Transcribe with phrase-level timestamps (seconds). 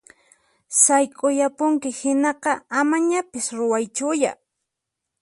[0.83, 4.31] Sayk'uyapunki hinaqa amañapis ruwaychuya!